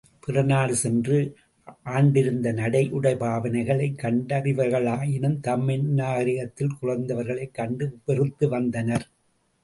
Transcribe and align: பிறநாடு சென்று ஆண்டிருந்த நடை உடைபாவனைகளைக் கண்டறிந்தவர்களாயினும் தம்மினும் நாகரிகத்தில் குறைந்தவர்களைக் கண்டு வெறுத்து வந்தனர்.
பிறநாடு 0.19 0.75
சென்று 0.75 1.17
ஆண்டிருந்த 1.83 2.51
நடை 2.51 2.91
உடைபாவனைகளைக் 2.93 3.99
கண்டறிந்தவர்களாயினும் 4.01 5.35
தம்மினும் 5.43 5.93
நாகரிகத்தில் 5.93 6.73
குறைந்தவர்களைக் 6.81 7.53
கண்டு 7.53 7.99
வெறுத்து 8.05 8.49
வந்தனர். 8.49 9.05